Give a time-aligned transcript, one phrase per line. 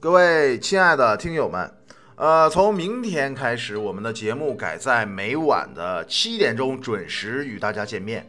[0.00, 1.70] 各位亲爱的听友们，
[2.16, 8.26] 呃，从明天开始，我们的节目改在每晚的七点钟准时与大家见面，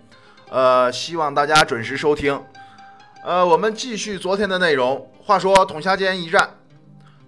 [0.49, 2.37] 呃，希望大家准时收听。
[3.23, 5.09] 呃，我们继续昨天的内容。
[5.23, 6.57] 话说统辖间一战，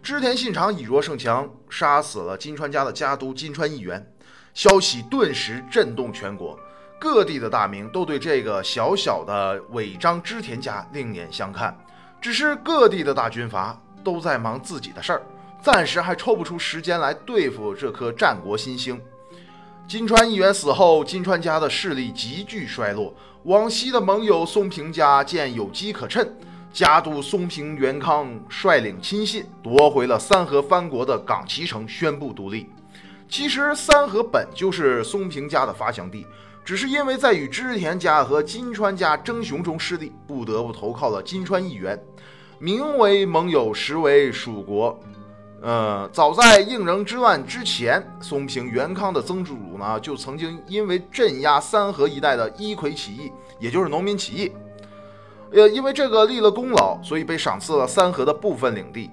[0.02, 4.05] 织田信长以弱胜强，杀死了金川家的家督金川义元，
[4.54, 6.60] 消息顿时震动全国，
[7.00, 11.73] 各地的大名都对这个小小的尾张织田家另眼相看。
[12.20, 13.80] 只是各地的大军阀。
[14.04, 15.21] 都在忙自己的事儿，
[15.61, 18.99] 暂时还抽不出时间来对付这颗战国新星。
[19.88, 23.13] 金川议员死后，金川家的势力急剧衰落。
[23.44, 26.34] 往昔的盟友松平家见有机可趁，
[26.71, 32.70] 家督松平元康率领亲信夺回了三河藩国的冈崎城，宣布独立。
[33.27, 36.25] 其实三河本就是松平家的发祥地，
[36.63, 42.02] 只是因为在与织田家和金川家争雄中失利，不得不投靠了金川议员。
[42.59, 44.99] 名为盟友，实为蜀国。
[45.61, 54.52] 呃，早在应仁之乱之前，松平元康的曾祖呢，就曾经因为镇压三河一带的伊葵起义，也就是农民起义，
[55.52, 59.09] 呃，因为这个立了功劳，所以被赏赐了三河的部分领地。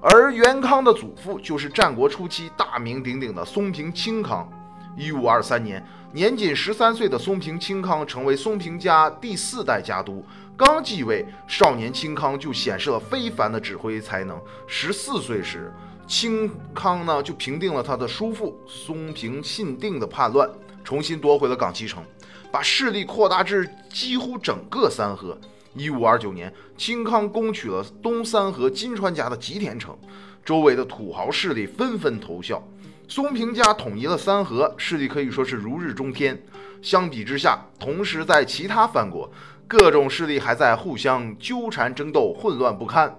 [0.00, 4.48] 而元康的祖父就是战国初期大名鼎鼎的松平清康。
[4.96, 10.24] 一五二三年，年仅十三岁的松平清康成为松平家第四代家督。
[10.58, 14.36] 刚继位，少年清康就显示了非凡的指挥才能。
[14.66, 15.72] 十四岁时，
[16.04, 20.50] 清康呢就平定了他的叔父松平信定的叛乱，
[20.82, 22.02] 重新夺回了冈崎城，
[22.50, 25.38] 把势力扩大至几乎整个三河。
[25.74, 29.96] 一五二九年，清康攻取了东三河金川家的吉田城，
[30.44, 32.60] 周围的土豪势力纷纷投效。
[33.08, 36.38] 松平家统一了三河，势力可以说是如日中天。
[36.82, 39.28] 相比之下，同时在其他藩国。
[39.66, 43.14] 各种势力还在互相纠缠争斗，混乱不堪。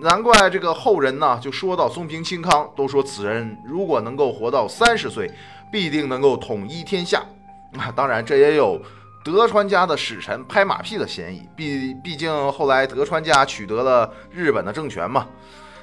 [0.00, 5.30] 难怪这个后人呢，就说到松平清康，都说此人如果能够活到三十岁，
[5.70, 7.22] 必定能够统一天下。
[7.78, 8.80] 啊，当然这也有
[9.22, 11.46] 德川家的使臣拍马屁的嫌疑。
[11.54, 15.26] 毕毕竟后来德川家取得了日本的政权嘛。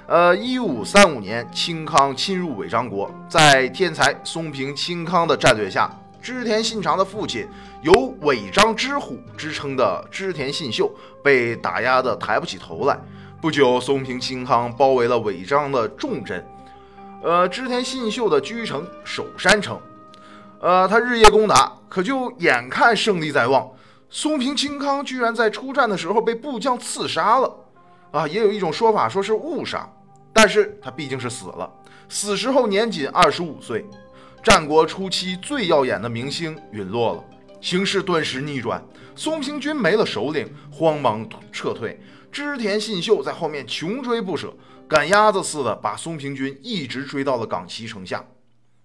[0.06, 5.90] 呃，一五三五年，清康侵入尾张国，在天才松平清康的战略下。
[6.22, 7.48] 织田信长的父亲
[7.82, 7.92] 有
[8.22, 10.90] “尾张之虎”之称的织田信秀
[11.22, 12.98] 被打压得抬不起头来。
[13.42, 16.46] 不久，松平清康包围了尾张的重镇，
[17.22, 19.78] 呃，织田信秀的居城守山城。
[20.60, 23.70] 呃，他日夜攻打，可就眼看胜利在望，
[24.10, 27.54] 松平清康居然在出战的时候被部将刺杀了。
[28.14, 29.92] 啊，也有一种说法说是误杀，
[30.32, 31.68] 但是他毕竟是死了，
[32.08, 33.84] 死时候年仅二十五岁。
[34.44, 37.24] 战国初期最耀眼的明星陨落了，
[37.60, 38.84] 形势顿时逆转。
[39.16, 42.00] 松平军没了首领，慌忙撤退。
[42.32, 44.54] 织田信秀在后面穷追不舍，
[44.88, 48.24] 赶鸭子似的把松平军一直追到了冈崎城下。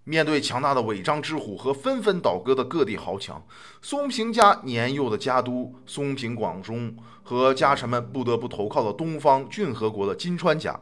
[0.08, 3.44] 面对强大的尾张之虎和纷纷倒戈的各地豪强，
[3.82, 10.80] 松平家年幼的家督松平广忠和家臣们不得不投靠了东方骏河国的金川家。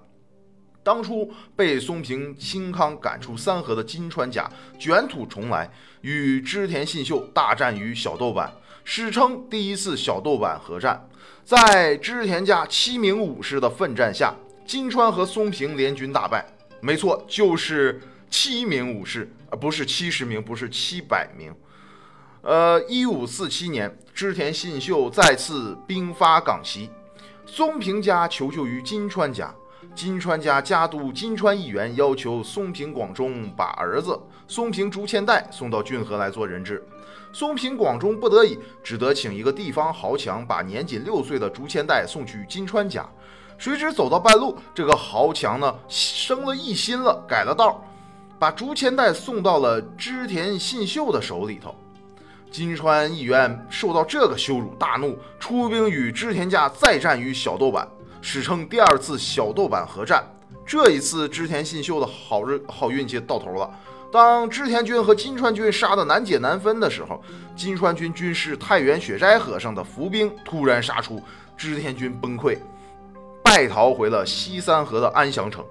[0.85, 4.49] 当初被松平清康赶出三河的金川家
[4.79, 5.69] 卷土重来，
[6.03, 8.49] 与织田信秀大战于小豆坂，
[8.85, 11.09] 史称第一次小豆坂合战。
[11.43, 14.33] 在织田家七名武士的奋战下，
[14.65, 16.47] 金川和松平联军大败。
[16.81, 18.01] 没错，就是
[18.31, 21.55] 七名武士，而不是七十名，不是七百名。
[22.43, 26.91] 呃，一五四七年，织田信秀再次兵发冈崎，
[27.45, 29.55] 松平家求救于金川家。
[29.95, 36.85] 金川家家督金川义元要求松平广忠把儿子松平竹千代送到骏河来做人质，
[37.33, 43.09] 松平广忠不得已，只得请一个地方豪强把年仅六岁的竹千代送去金川家。
[43.57, 47.83] 谁知走到半路，这个豪强呢生了异心了，改了道，
[48.39, 51.75] 把竹千代送到了织田信秀的手里头。
[52.51, 57.87] 金川义元受到这个羞辱，大怒，出兵与织田家再战于小豆坂。
[58.23, 60.25] 史称第二次小豆坂合战，
[60.65, 63.71] 这一次织田信秀的好日好运气到头了。
[64.11, 67.21] 当织田军和金川军杀得难解难分的时候，
[67.55, 71.23] 金川军军师太原雪斋和尚的伏兵突然杀出，
[71.57, 72.57] 织田军崩溃，
[73.43, 75.65] 败逃回了西三河的安祥城。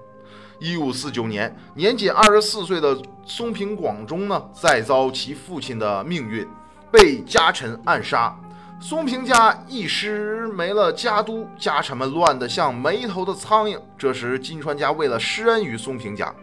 [0.58, 6.46] 一五四九年，年仅二十四岁的松平广忠呢，再遭其父亲的命运，
[6.90, 8.34] 被家臣暗杀。
[8.80, 13.78] 松平家一时没了家督，家臣们乱得像没头的苍蝇。
[13.98, 16.34] 这时，金川家为了施恩于松平家，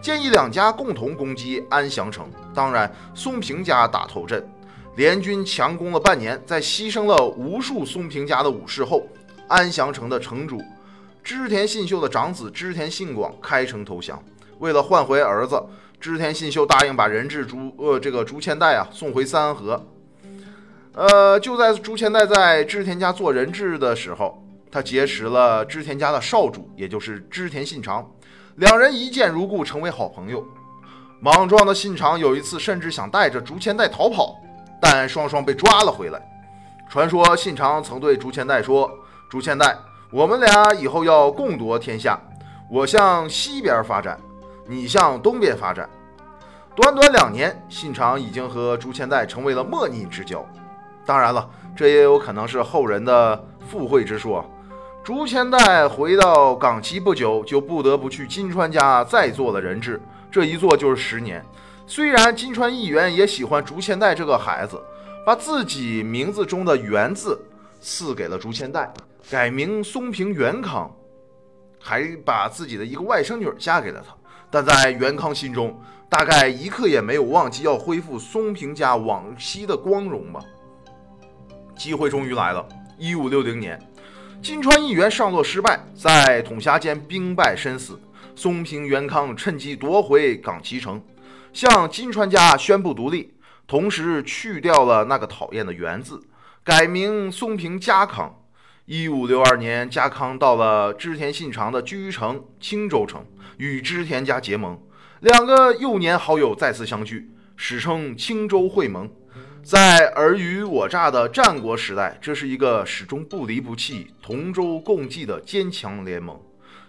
[0.00, 2.28] 建议两家共同攻击安祥城。
[2.54, 4.44] 当然，松平家打头阵，
[4.96, 9.04] 联军强攻了半年，在牺牲了无数松平家的武士后，
[9.46, 10.60] 安祥城的城主
[11.22, 14.22] 织田信秀的长子织田信广开城投降。
[14.58, 15.62] 为了换回儿子，
[16.00, 19.84] 织田信秀答应把人质竹呃这个竹千代啊送回三河。
[20.94, 28.10] 呃，就在竹千代在织田家做人质的时候，他结识了织田家的少主，也就是织田信长，
[28.56, 30.44] 两人一见如故，成为好朋友。
[31.20, 34.36] 莽撞的信长有一次甚至想带着竹千代逃跑，
[34.80, 36.20] 但双双被抓了回来。
[36.90, 38.90] 传说信长曾对竹千代说
[39.28, 39.76] ：“竹千代，
[40.10, 42.18] 我们俩以后要共夺天下，
[42.70, 44.18] 我向西边发展，
[44.66, 45.88] 你向东边发展。”
[46.74, 50.46] 短短两年，信长已经和竹千代成为了莫逆之交。
[51.04, 51.46] 当然了，
[51.76, 54.44] 这也有可能是后人的附会之说。
[55.04, 60.00] 竹千代回到冈崎不久，就不得不去金川家再做了人质，
[60.30, 61.44] 这一做就是十年。
[61.86, 64.80] 虽然金川议员也喜欢竹千代这个孩子，
[65.26, 67.38] 把自己名字中的“元”字
[67.80, 68.92] 赐给了竹千代，
[69.30, 70.90] 改名松平元康，
[71.78, 74.16] 还把自己的一个外甥女嫁给了他。
[74.50, 75.78] 但在元康心中，
[76.08, 80.40] 大概一刻也没有忘记要恢复松平家往昔的光荣吧。
[81.76, 82.66] 机会终于来了。
[82.96, 83.78] 一五六零年，
[84.42, 88.00] 金川议员上洛失败，在统辖间兵败身死。
[88.34, 91.02] 松平元康趁机夺回冈崎城，
[91.52, 93.34] 向金川家宣布独立，
[93.66, 96.22] 同时去掉了那个讨厌的“元”字，
[96.64, 98.34] 改名松平家康。
[98.90, 103.22] 一五六二年，家康到了织田信长的居城青州城，
[103.58, 104.80] 与织田家结盟，
[105.20, 109.06] 两个幼年好友再次相聚，史称青州会盟。
[109.62, 116.40] 在尔虞我诈的战国时代，这是一个始终不离不弃、同舟共济的坚强联盟。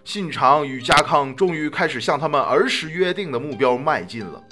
[0.02, 4.42] 信长与家康终于开始向他们儿时约定的目标迈进了。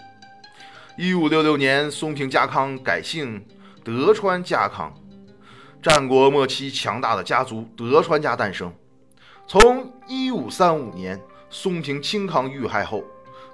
[0.98, 3.42] 一五六六年，松平家康改姓
[3.82, 4.92] 德川家康，
[5.80, 8.72] 战国末期强大的家族德川家诞生。
[9.46, 11.20] 从一五三五年，
[11.50, 13.04] 松平清康遇害后。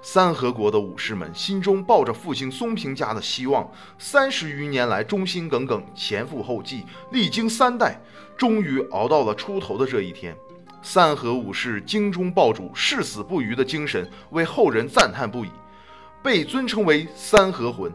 [0.01, 3.67] 三河国的武士们心中抱着复兴松平家的希望，
[3.97, 7.99] 三十余年来忠心耿耿，前赴后继，历经三代，
[8.37, 10.35] 终于熬到了出头的这一天。
[10.81, 15.49] 三河武士精忠报主、誓死不渝的精神，为后人赞叹不已，
[16.21, 17.91] 被尊称为“三河魂”。